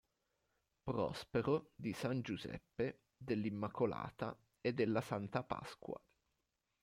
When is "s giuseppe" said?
1.93-3.03